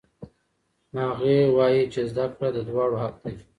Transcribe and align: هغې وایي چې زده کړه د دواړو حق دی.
هغې 1.01 1.35
وایي 1.55 1.83
چې 1.93 2.01
زده 2.11 2.25
کړه 2.35 2.49
د 2.55 2.57
دواړو 2.69 2.95
حق 3.03 3.15
دی. 3.23 3.33